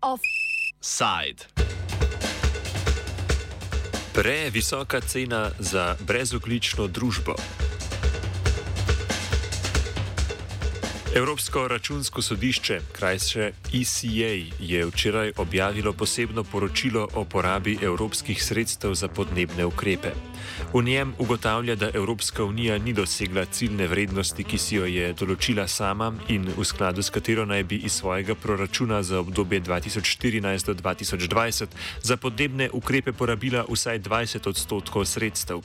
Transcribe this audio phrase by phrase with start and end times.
[0.00, 1.44] Offside.
[4.14, 7.34] Previsoka cena za brezoglično družbo.
[11.14, 14.30] Evropsko računsko sodišče, krajše ECA,
[14.60, 20.10] je včeraj objavilo posebno poročilo o porabi evropskih sredstev za podnebne ukrepe.
[20.74, 25.68] V njem ugotavlja, da Evropska unija ni dosegla ciljne vrednosti, ki si jo je določila
[25.70, 30.74] sama in v skladu s katero naj bi iz svojega proračuna za obdobje 2014 do
[30.74, 35.62] 2020 za podnebne ukrepe porabila vsaj 20 odstotkov sredstev.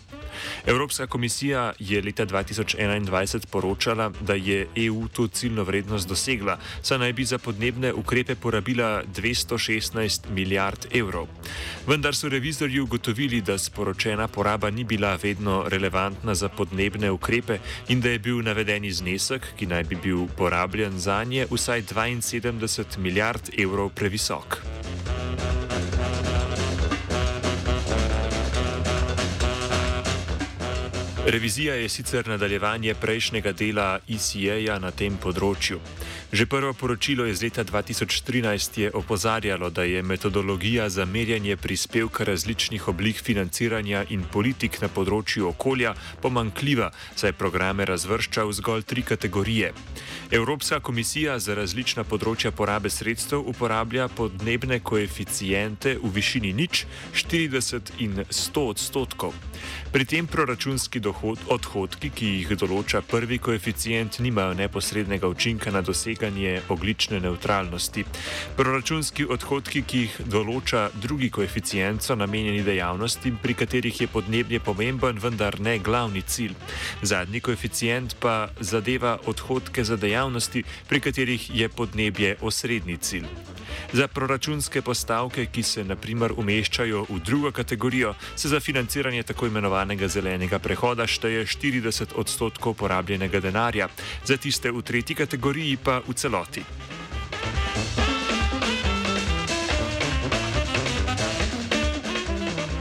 [0.65, 7.13] Evropska komisija je leta 2021 poročala, da je EU to ciljno vrednost dosegla, saj naj
[7.13, 11.27] bi za podnebne ukrepe porabila 216 milijard evrov.
[11.87, 18.01] Vendar so revizorji ugotovili, da sporočena poraba ni bila vedno relevantna za podnebne ukrepe in
[18.01, 23.49] da je bil navedeni znesek, ki naj bi bil porabljen za nje, vsaj 72 milijard
[23.57, 24.57] evrov previsok.
[31.25, 35.77] Revizija je sicer nadaljevanje prejšnjega dela ECA na tem področju.
[36.29, 42.87] Že prvo poročilo iz leta 2013 je opozarjalo, da je metodologija za merjanje prispevka različnih
[42.87, 49.73] oblik financiranja in politik na področju okolja pomankljiva, saj programe razvršča v zgolj tri kategorije.
[50.29, 56.85] Evropska komisija za različna področja porabe sredstev uporablja podnebne koeficijente v višini nič,
[57.17, 59.33] 40 in 100 odstotkov.
[59.89, 65.81] Pri tem proračunski dohod, odhodki, ki jih določa prvi koeficijent, nimajo neposrednega učinka na
[66.19, 68.03] doseganje oglične neutralnosti.
[68.57, 75.19] Proračunski odhodki, ki jih določa drugi koeficijent, so namenjeni dejavnostim, pri katerih je podnebje pomemben,
[75.19, 76.55] vendar ne glavni cilj.
[77.01, 83.58] Zadnji koeficijent pa zadeva odhodke za dejavnosti, pri katerih je podnebje osrednji cilj.
[83.93, 90.07] Za proračunske postavke, ki se naprimer umeščajo v drugo kategorijo, se za financiranje tako imenovanega
[90.07, 93.89] zelenega prehoda šteje 40 odstotkov porabljenega denarja,
[94.25, 96.63] za tiste v tretji kategoriji pa v celoti.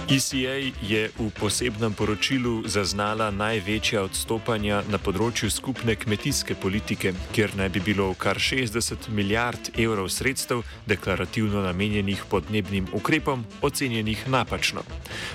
[0.09, 7.69] ECA je v posebnem poročilu zaznala največja odstopanja na področju skupne kmetijske politike, kjer naj
[7.75, 14.81] bi bilo kar 60 milijard evrov sredstev deklarativno namenjenih podnebnim ukrepom, ocenjenih napačno.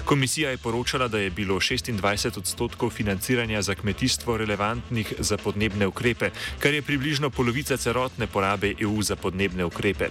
[0.10, 6.32] Komisija je poročala, da je bilo 26 odstotkov financiranja za kmetijstvo relevantnih za podnebne ukrepe,
[6.58, 10.10] kar je približno polovica celotne porabe EU za podnebne ukrepe.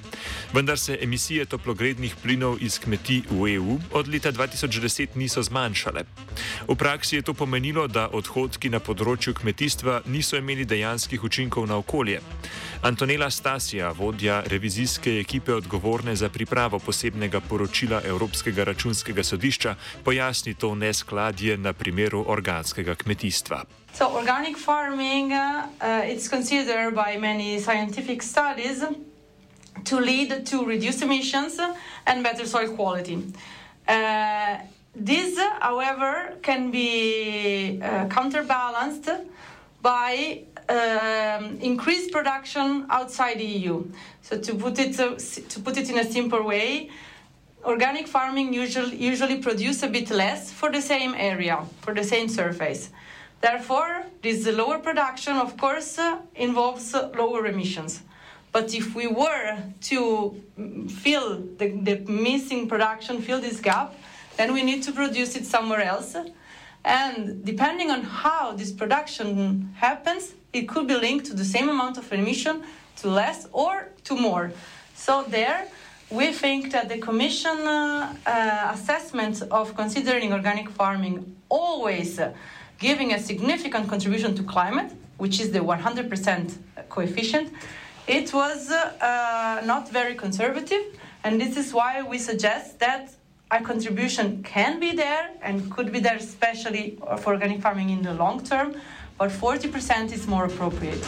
[0.55, 6.05] Vendar se emisije toplogrednih plinov iz kmetij v EU od leta 2020 2010 niso zmanjšale.
[6.69, 11.77] V praksi je to pomenilo, da odhodki na področju kmetijstva niso imeli dejanskih učinkov na
[11.77, 12.21] okolje.
[12.83, 20.75] Antonela Stasija, vodja revizijske ekipe odgovorne za pripravo posebnega poročila Evropskega računskega sodišča, pojasni to
[20.75, 23.65] neskladje na primeru organskega kmetijstva.
[23.95, 28.83] So, organic farming uh, is considered by many scientific studies
[29.85, 31.59] to lead to reduced emissions
[32.07, 33.19] and better soil quality.
[33.87, 34.59] Uh,
[34.95, 39.09] this, however, can be uh, counterbalanced
[39.81, 43.85] by um, increased production outside the EU.
[44.23, 46.91] So to put it uh, to put it in a simple way,
[47.65, 52.29] organic farming usually usually produce a bit less for the same area, for the same
[52.29, 52.91] surface.
[53.41, 55.99] Therefore, this lower production, of course,
[56.37, 58.03] involves lower emissions.
[58.53, 60.43] But if we were to
[60.89, 63.95] fill the, the missing production, fill this gap,
[64.37, 66.15] then we need to produce it somewhere else.
[66.85, 71.97] And depending on how this production happens, it could be linked to the same amount
[71.97, 72.63] of emission,
[72.97, 74.53] to less or to more.
[74.95, 75.67] So there,
[76.11, 82.21] we think that the Commission uh, uh, assessment of considering organic farming always
[82.79, 86.59] giving a significant contribution to climate, which is the 100%
[86.89, 87.51] coefficient,
[88.13, 90.85] it was uh, not very conservative,
[91.25, 93.09] and this is why we suggest that
[93.51, 98.15] a contribution can be there and could be there, especially for organic farming in the
[98.15, 98.75] long term,
[99.19, 101.05] but 40% is more appropriate.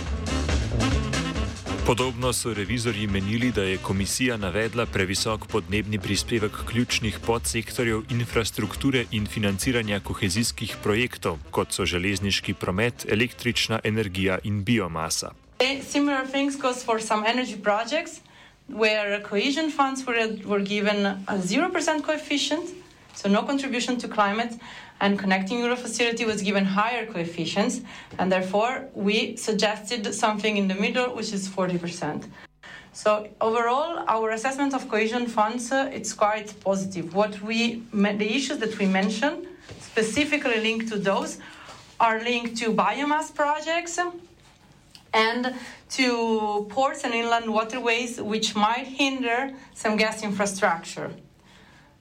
[1.86, 9.26] Podobno so revizorji menili, da je komisija navedla previsok podnebni prispevek ključnih podsektorjev infrastrukture in
[9.26, 15.43] financiranja kohezijskih projektov, kot so železniški promet, električna energija in biomasa.
[15.82, 18.20] Similar things goes for some energy projects
[18.66, 22.66] where cohesion funds were, were given a 0% coefficient
[23.14, 24.54] So no contribution to climate
[25.00, 27.80] and connecting Euro facility was given higher coefficients,
[28.18, 32.24] and therefore we suggested something in the middle, which is 40%.
[32.92, 37.14] So overall, our assessment of cohesion funds uh, it's quite positive.
[37.14, 39.46] What we the issues that we mentioned
[39.80, 41.38] specifically linked to those
[41.98, 43.98] are linked to biomass projects
[45.14, 45.54] and
[45.90, 51.10] to ports and inland waterways, which might hinder some gas infrastructure,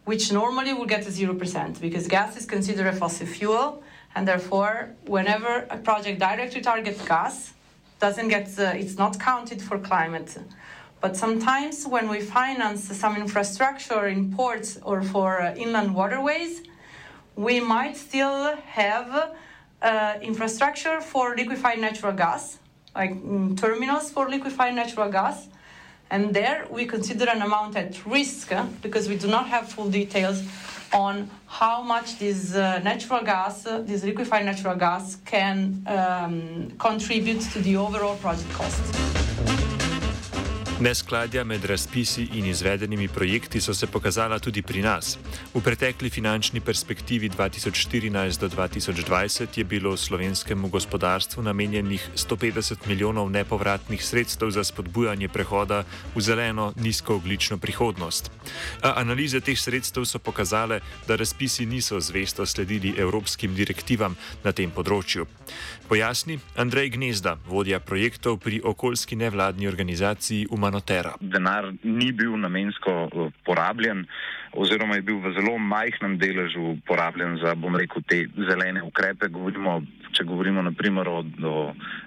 [0.06, 3.84] which normally will get to zero percent because gas is considered a fossil fuel,
[4.16, 7.54] and therefore, whenever a project directly targets gas,
[8.00, 10.38] doesn't get uh, it's not counted for climate.
[11.00, 16.64] But sometimes when we finance some infrastructure in ports or for uh, inland waterways,
[17.36, 19.36] we might still have
[19.82, 22.60] uh, infrastructure for liquefied natural gas,
[22.96, 25.48] like mm, terminals for liquefied natural gas.
[26.10, 29.90] And there we consider an amount at risk uh, because we do not have full
[29.90, 30.44] details
[30.94, 37.42] on how much this uh, natural gas, uh, this liquefied natural gas, can um, contribute
[37.42, 39.63] to the overall project cost.
[40.84, 45.18] Neskladja med razpisi in izvedenimi projekti so se pokazala tudi pri nas.
[45.54, 54.06] V pretekli finančni perspektivi 2014 do 2020 je bilo slovenskemu gospodarstvu namenjenih 150 milijonov nepovratnih
[54.06, 55.86] sredstev za spodbujanje prehoda
[56.16, 58.32] v zeleno nizkooglično prihodnost.
[58.82, 64.72] A analize teh sredstev so pokazale, da razpisi niso zvesto sledili evropskim direktivam na tem
[64.72, 65.28] področju.
[65.88, 70.73] Pojasni Andrej Gnezda, vodja projektov pri okoljski nevladni organizaciji Uman.
[70.74, 71.14] Notera.
[71.22, 74.06] Denar ni bil namensko eh, porabljen,
[74.58, 79.30] oziroma je bil v zelo majhnem deležu porabljen za, bom rekel, te zelene ukrepe.
[79.34, 79.80] Govorimo,
[80.14, 81.58] če govorimo naprimer o, o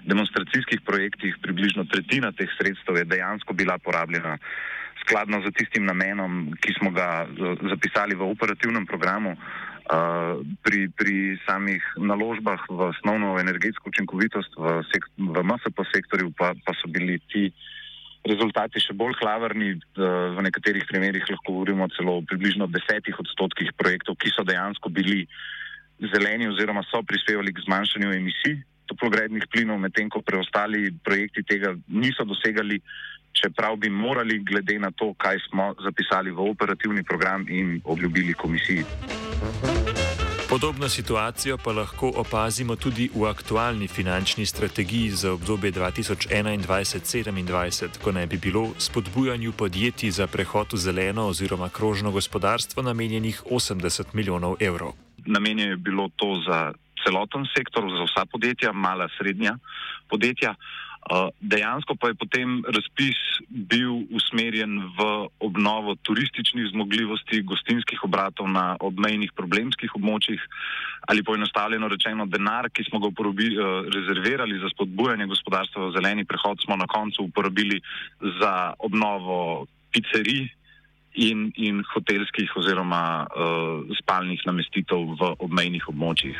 [0.07, 4.37] demonstracijskih projektih, približno tretjina teh sredstev je dejansko bila porabljena
[5.03, 9.37] skladno z tistim namenom, ki smo ga eh, zapisali v operativnem programu.
[9.87, 16.51] Uh, pri, pri samih naložbah v osnovno energetsko učinkovitost v, sek, v MSP sektorju pa,
[16.59, 17.77] pa so bili ti uh,
[18.27, 19.75] rezultati še bolj klavrni.
[19.97, 25.25] V nekaterih primerjih lahko govorimo celo o približno desetih odstotkih projektov, ki so dejansko bili
[26.13, 32.23] zeleni oziroma so prispevali k zmanjšanju emisij toplogrednih plinov, medtem ko preostali projekti tega niso
[32.23, 32.79] dosegali,
[33.35, 38.85] čeprav bi morali glede na to, kaj smo zapisali v operativni program in obljubili komisiji.
[40.57, 48.25] Podobno situacijo pa lahko opazimo tudi v aktualni finančni strategiji za obdobje 2021-2027, ko naj
[48.25, 54.91] bi bilo spodbujanju podjetij za prehod v zeleno oziroma krožno gospodarstvo namenjenih 80 milijonov evrov.
[55.25, 56.73] Namenjeno je bilo to za
[57.05, 59.57] celoten sektor, za vsa podjetja, mala, srednja
[60.09, 60.55] podjetja.
[61.07, 63.15] Uh, dejansko pa je potem razpis
[63.47, 65.05] bil usmerjen v
[65.39, 70.41] obnovo turističnih zmogljivosti gostinskih obratov na obmejnih problemskih območjih
[71.07, 76.25] ali poenostavljeno rečeno denar, ki smo ga uporabili, uh, rezervirali za spodbujanje gospodarstva v zeleni
[76.27, 77.79] prehod, smo na koncu uporabili
[78.19, 79.65] za obnovo
[79.95, 80.49] pizzerij
[81.17, 86.35] in, in hotelskih oziroma uh, spalnih namestitev v obmejnih območjih.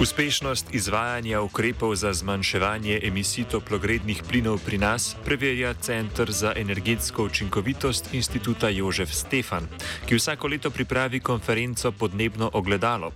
[0.00, 8.14] Uspešnost izvajanja ukrepov za zmanjševanje emisij toplogrednih plinov pri nas preverja Centr za energetsko učinkovitost
[8.14, 9.68] Instituta Jožef Stefan,
[10.06, 13.12] ki vsako leto pripravi konferenco Podnebno ogledalo.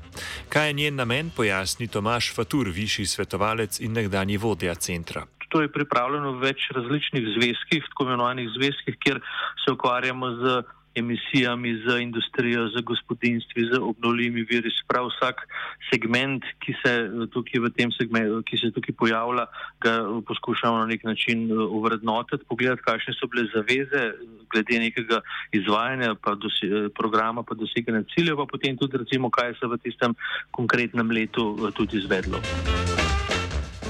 [0.49, 5.27] Kaj je njen namen, pojasni Tomaš Fatur, višji svetovalec in nekdani vodja centra.
[5.49, 9.21] To je pripravljeno v več različnih zvezkih, tako imenovanih zvezkih, kjer
[9.65, 10.63] se ukvarjamo z
[10.95, 14.71] emisijami, z industrijo, z gospodinstvi, z obnovljivimi viri.
[14.89, 15.45] Prav vsak
[15.93, 16.93] segment, ki se
[17.33, 19.47] tukaj v tem segmentu, ki se tukaj pojavlja,
[19.85, 19.93] ga
[20.27, 24.13] poskušamo na nek način uvrednotiti, pogledati, kakšne so bile zaveze
[24.51, 25.21] glede nekega
[25.53, 29.79] izvajanja pa dosi, eh, programa, pa doseganja ciljev, pa potem tudi recimo, kaj se v
[29.79, 30.15] tistem
[30.51, 32.41] konkretnem letu tudi izvedlo.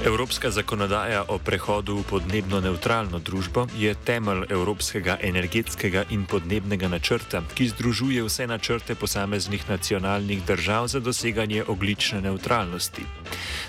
[0.05, 7.43] Evropska zakonodaja o prehodu v podnebno neutralno družbo je temelj Evropskega energetskega in podnebnega načrta,
[7.55, 13.03] ki združuje vse načrte posameznih nacionalnih držav za doseganje oglične neutralnosti.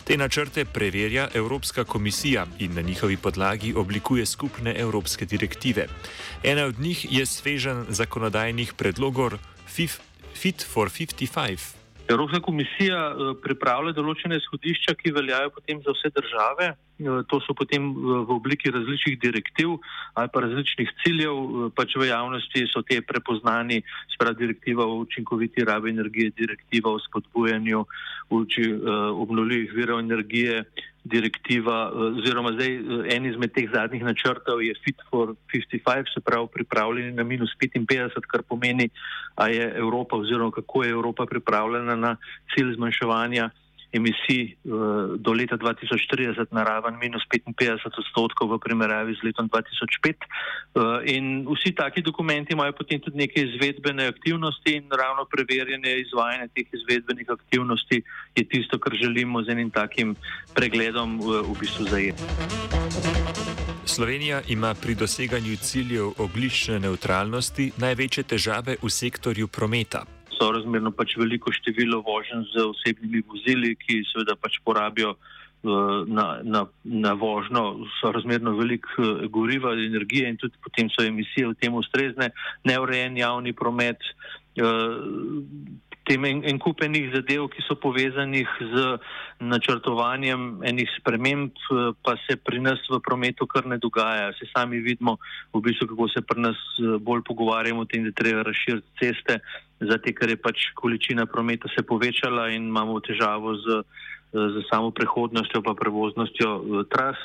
[0.06, 5.88] Te načrte preverja Evropska komisija in na njihovi podlagi oblikuje skupne evropske direktive.
[6.44, 9.42] Ena od njih je svežen zakonodajnih predlogov
[10.36, 11.79] Fit for 55.
[12.10, 17.94] Evropska komisija eh, pripravlja določene izhodišča, ki veljajo potem za vse države to so potem
[17.96, 19.80] v obliki različnih direktiv
[20.14, 23.82] ali pa različnih ciljev, pač v javnosti so te prepoznani,
[24.14, 27.86] sprav direktiva o učinkoviti rabi energije, direktiva o spodbujanju
[28.30, 28.64] uči,
[29.16, 30.64] obnovljivih virov energije,
[31.04, 31.90] direktiva,
[32.20, 32.76] oziroma zdaj
[33.16, 38.20] en izmed teh zadnjih načrtov je Fit for 55, se pravi pripravljeni na minus 55,
[38.28, 38.90] kar pomeni,
[39.36, 42.16] a je Evropa oziroma kako je Evropa pripravljena na
[42.54, 43.50] cilj zmanjševanja
[43.92, 44.56] emisij
[45.18, 51.10] do leta 2030 na raven minus 55 odstotkov v primerjavi z letom 2005.
[51.10, 56.68] In vsi taki dokumenti imajo potem tudi neke izvedbene aktivnosti in ravno preverjanje izvajanja teh
[56.70, 58.04] izvedbenih aktivnosti
[58.36, 60.16] je tisto, kar želimo z enim takim
[60.54, 62.24] pregledom v bistvu zajeti.
[63.86, 71.52] Slovenija ima pri doseganju ciljev oglične neutralnosti največje težave v sektorju prometa sorazmerno pač veliko
[71.52, 78.56] število voženj z osebnimi vozili, ki seveda pač porabijo uh, na, na, na vožnjo sorazmerno
[78.58, 82.32] veliko uh, goriva, energije in tudi potem so emisije v tem ustrezne,
[82.64, 84.00] neurejen javni promet.
[86.10, 88.86] Uh, Tem en, en kup enih zadev, ki so povezanih z
[89.46, 91.54] načrtovanjem enih sprememb,
[92.02, 94.32] pa se pri nas v prometu kar ne dogaja.
[94.40, 95.20] Se sami vidimo,
[95.54, 96.64] v bistvu, kako se pri nas
[97.06, 99.38] bolj pogovarjamo o tem, da treba razširiti ceste,
[99.86, 103.84] zato ker je pač količina prometa se povečala in imamo težavo z,
[104.34, 107.22] z samo prehodnostjo pa prevoznostjo eh, tras.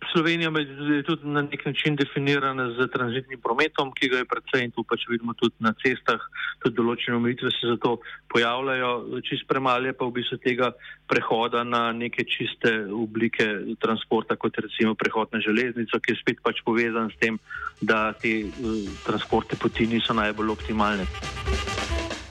[0.00, 0.50] Eh, Slovenija
[0.96, 4.84] je tudi na nek način definirana z tranzitnim prometom, ki ga je predvsej in tu
[4.84, 6.20] pač vidimo tudi na cestah,
[6.62, 8.00] tudi določene omejitve se zato
[8.32, 10.72] pojavljajo, čist premalje pa v bistvu tega
[11.06, 16.62] prehoda na neke čiste oblike transporta, kot recimo prehod na železnico, ki je spet pač
[16.64, 17.38] povezan s tem,
[17.80, 21.06] da te uh, transporte poti niso najbolj optimalne.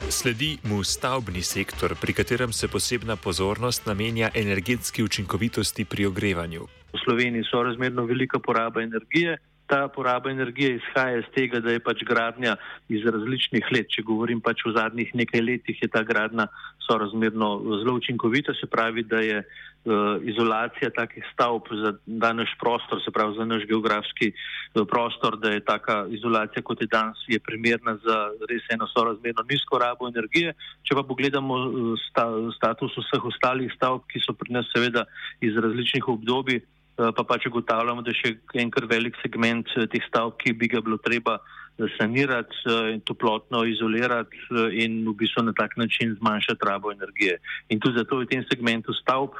[0.09, 6.78] Sledi mu stavbni sektor, pri katerem se posebna pozornost namenja energetski učinkovitosti pri ogrevanju.
[6.93, 9.37] V Sloveniji so razmerno velika poraba energije.
[9.69, 12.55] Ta poraba energije izhaja iz tega, da je pač gradnja
[12.89, 13.91] iz različnih let.
[13.93, 16.47] Če govorim pač v zadnjih nekaj letih, je ta gradnja
[16.87, 17.49] sorazmerno
[17.83, 23.37] zelo učinkovita, se pravi, da je uh, izolacija takih stavb za današ prostor, se pravi
[23.37, 28.17] za naš geografski uh, prostor, da je taka izolacija, kot je danes, je primerna za
[28.49, 30.57] res eno sorazmerno nizko rabo energije.
[30.81, 32.25] Če pa pogledamo uh, sta,
[32.57, 35.05] status vseh ostalih stavb, ki so pri nas seveda
[35.45, 36.78] iz različnih obdobij, Eh,
[37.15, 40.69] pa pač ugotavljamo, da je še en kar velik segment eh, teh stavb, ki bi
[40.71, 44.43] ga bilo treba eh, sanirati in toplotno izolirati
[44.83, 47.39] in v bistvu na tak način zmanjšati rabo energije.
[47.69, 49.39] In tudi zato je v tem segmentu stavb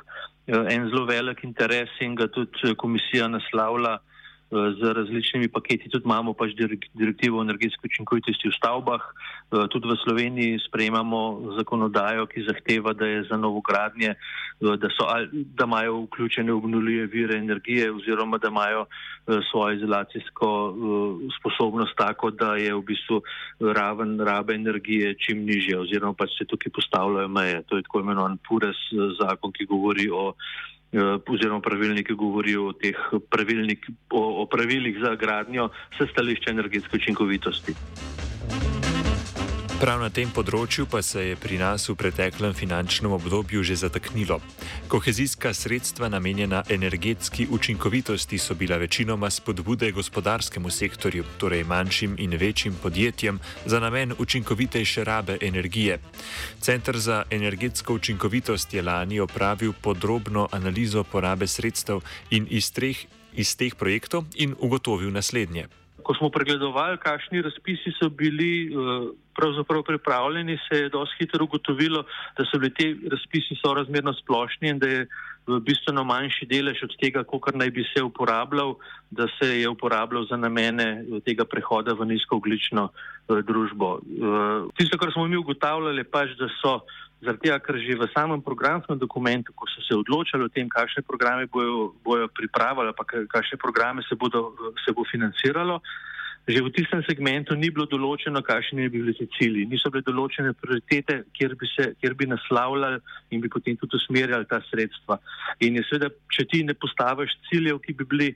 [0.50, 4.00] en zelo velik interes in ga tudi komisija naslavlja
[4.50, 6.56] z različnimi paketi, tudi imamo pač
[6.94, 13.06] direktivo o energetski učinkovitosti v stavbah, eh, tudi v Sloveniji sprejemamo zakonodajo, ki zahteva, da
[13.06, 18.86] je za novogradnje, eh, da, so, da imajo vključene obnuljive vire energije oziroma da imajo
[18.86, 20.50] eh, svojo izolacijsko
[21.39, 23.22] sposobnost tako, da je v bistvu
[23.60, 27.62] raven rabe energije čim nižje oziroma pač se tukaj postavljajo meje.
[27.70, 28.82] To je tako imenovan PURES
[29.22, 32.98] zakon, ki govori o Eh, oziroma pravilniki govorijo o teh
[33.29, 37.75] pravilnik, o, o pravilih za gradnjo se stališča energetske učinkovitosti.
[39.80, 44.42] Prav na tem področju pa se je pri nas v preteklem finančnem obdobju že zataknilo.
[44.92, 52.76] Kohezijska sredstva namenjena energetski učinkovitosti so bila večinoma spodbude gospodarskemu sektorju, torej manjšim in večjim
[52.76, 56.02] podjetjem, za namen učinkovitejše rabe energije.
[56.60, 63.56] Centr za energetsko učinkovitost je lani opravil podrobno analizo porabe sredstev in iz, treh, iz
[63.56, 65.70] teh projektov in ugotovil naslednje.
[66.03, 72.03] Ko smo pregledovali, kakšni razpisi so bili uh, pravzaprav pripravljeni, se je dosti hitro ugotovilo,
[72.38, 75.08] da so bili ti razpisi sorazmerno splošni in da je
[75.48, 78.75] v bistveno manjši delež od tega, kolikor naj bi se uporabljal,
[79.10, 82.89] da se je uporabljal za namene eh, tega prehoda v nizkooglično
[83.29, 84.00] družbo.
[84.77, 86.79] Tisto, kar smo mi ugotavljali, pač, da so
[87.22, 91.04] zaradi tega, ker že v samem programskem dokumentu, ko so se odločali o tem, kakšne
[91.04, 95.84] programe bojo, bojo pripravili, pa kakšne programe se, bodo, se bo financiralo,
[96.50, 99.68] že v tistem segmentu ni bilo določeno, kakšni bi bili ti cilji.
[99.70, 102.98] Niso bile določene prioritete, kjer bi, se, kjer bi naslavljali
[103.29, 105.20] in bi potem tudi usmerjali ta sredstva.
[105.62, 108.29] In je seveda, če ti ne postaviš ciljev, ki bi bili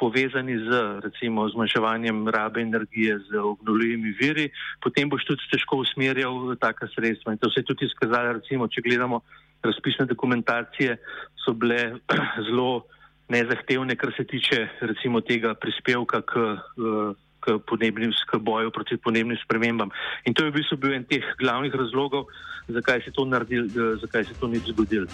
[0.00, 4.50] povezani z recimo zmanjševanjem rabe energije z obnovljivimi viri,
[4.84, 7.32] potem boš tudi težko usmerjal taka sredstva.
[7.32, 9.24] In to se je tudi izkazalo, recimo, če gledamo
[9.64, 11.00] razpisne dokumentacije,
[11.40, 11.96] so bile
[12.48, 12.84] zelo
[13.32, 16.44] nezahtevne, kar se tiče recimo tega prispevka k,
[17.44, 19.92] k, podnebnim, k boju proti podnebnim spremembam.
[20.24, 22.32] In to je v bistvu bil en teh glavnih razlogov,
[22.68, 23.68] zakaj se to, naredil,
[24.00, 25.06] zakaj se to ni zgodilo.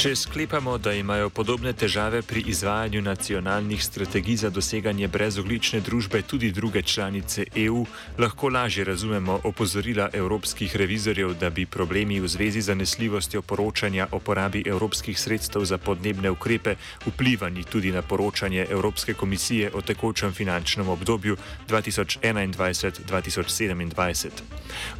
[0.00, 6.52] Če sklepamo, da imajo podobne težave pri izvajanju nacionalnih strategij za doseganje brezoglične družbe tudi
[6.56, 7.86] druge članice EU,
[8.18, 14.18] lahko lažje razumemo opozorila evropskih revizorjev, da bi problemi v zvezi z zanesljivostjo poročanja o
[14.18, 16.74] porabi evropskih sredstev za podnebne ukrepe
[17.06, 21.36] vplivali tudi na poročanje Evropske komisije o tekočem finančnem obdobju
[21.68, 24.28] 2021-2027.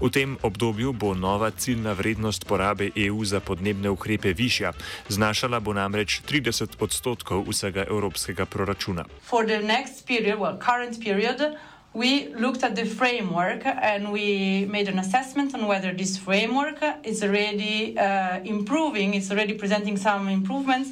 [0.00, 4.72] V tem obdobju bo nova ciljna vrednost porabe EU za podnebne ukrepe višja.
[5.08, 9.04] Znašala bo namreč 30 odstotkov vsega evropskega proračuna.
[9.22, 11.56] For the next period, well, current period,
[11.92, 17.22] we looked at the framework and we made an assessment on whether this framework is
[17.22, 20.90] already uh, improving, it's already presenting some improvements,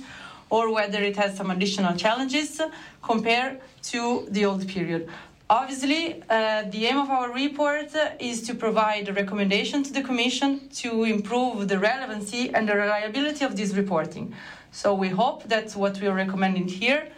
[0.50, 2.60] or whether it has some additional challenges
[3.02, 5.08] compared to the old period.
[5.50, 7.90] Obviously, uh, the aim of our report
[8.20, 13.44] is to provide a recommendation to the Commission to improve the relevancy and the reliability
[13.46, 14.34] of this reporting.
[14.72, 17.08] So we hope that what we are recommending here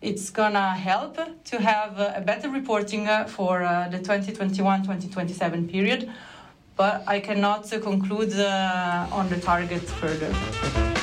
[0.00, 6.08] it's gonna help to have a better reporting uh, for uh, the 2021-2027 period,
[6.76, 10.97] but I cannot conclude uh, on the target further.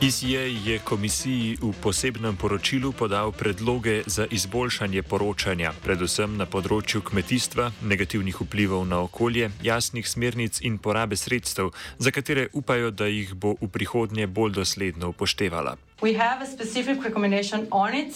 [0.00, 7.72] ICA je komisiji v posebnem poročilu podal predloge za izboljšanje poročanja, predvsem na področju kmetijstva,
[7.82, 13.56] negativnih vplivov na okolje, jasnih smernic in porabe sredstev, za katere upajo, da jih bo
[13.58, 15.74] v prihodnje bolj dosledno upoštevala.
[15.98, 18.14] We have a specific recommendation on it,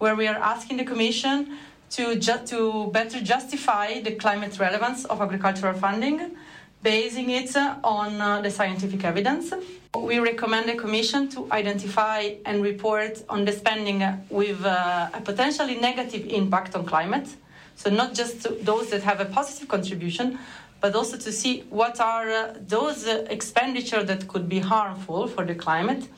[0.00, 1.60] where we are asking the Commission
[2.00, 6.32] to, ju to better justify the climate relevance of agricultural funding,
[6.82, 9.52] basing it on uh, the scientific evidence.
[9.94, 15.76] We recommend the Commission to identify and report on the spending with uh, a potentially
[15.76, 17.28] negative impact on climate.
[17.76, 20.38] So, not just those that have a positive contribution,
[20.80, 25.54] but also to see what are uh, those expenditure that could be harmful for the
[25.54, 26.08] climate.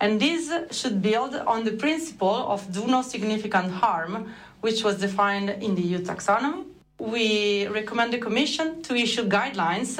[0.00, 5.50] And this should build on the principle of do no significant harm, which was defined
[5.50, 6.64] in the EU taxonomy.
[6.98, 9.98] We recommend the Commission to issue guidelines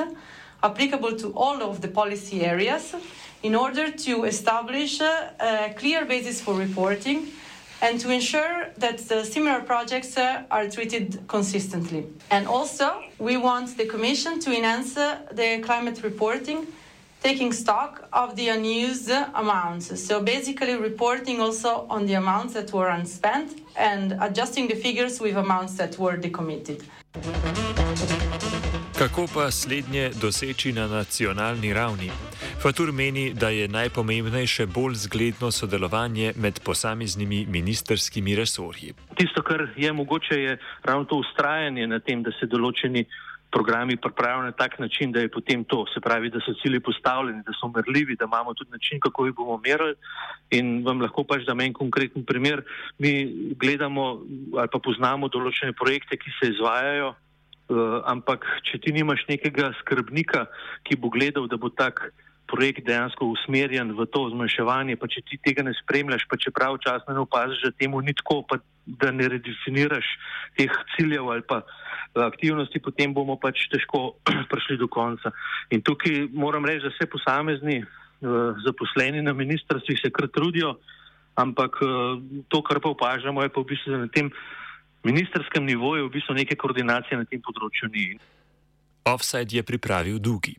[0.62, 2.94] applicable to all of the policy areas
[3.44, 7.28] in order to establish a clear basis for reporting
[7.80, 12.06] and to ensure that similar projects uh, are treated consistently.
[12.30, 16.66] And also, we want the Commission to enhance uh, the climate reporting,
[17.22, 20.06] taking stock of the unused amounts.
[20.06, 25.36] So, basically, reporting also on the amounts that were unspent and adjusting the figures with
[25.36, 26.82] amounts that were decommitted.
[28.98, 32.10] Kako pa slednje doseči na nacionalni ravni?
[32.62, 38.94] Fatur meni, da je najpomembnejše bolj zgledno sodelovanje med posameznimi ministerskimi resorji.
[39.14, 43.04] Tisto, kar je mogoče, je ravno to ustrajanje na tem, da se določeni
[43.50, 47.42] programi pripravijo na tak način, da je potem to, se pravi, da so cilji postavljeni,
[47.46, 49.94] da so merljivi, da imamo tudi način, kako jih bomo merili.
[50.50, 52.62] In vam lahko pač da en konkreten primer.
[52.98, 54.20] Mi gledamo
[54.56, 57.14] ali pa poznamo določene projekte, ki se izvajajo.
[57.68, 60.46] Uh, ampak, če ti nimaš nekega skrbnika,
[60.88, 62.00] ki bo gledal, da bo tak
[62.48, 67.12] projekt dejansko usmerjen v to zmanjševanje, pa če ti tega ne spremljaš, pa če pravočasno
[67.12, 68.56] ne opaziš, da temu ni tako, pa
[69.00, 70.06] da ne redefiniraš
[70.56, 74.16] teh ciljev ali pa eh, aktivnosti, potem bomo pač težko
[74.52, 75.32] prišli do konca.
[75.70, 80.78] In tukaj moram reči, da vse posamezni uh, zaposleni na ministrstvih se kar trudijo,
[81.36, 82.16] ampak uh,
[82.48, 84.32] to, kar pa opažamo, je pa v bistvu na tem
[85.04, 88.08] ministerskem nivoju v bistvu neke koordinacije na tem področju ni.
[89.08, 90.56] Offside je pripravil Dugi.